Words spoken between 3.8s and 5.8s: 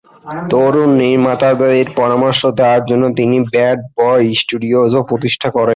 বয় studios প্রতিষ্ঠা করেন।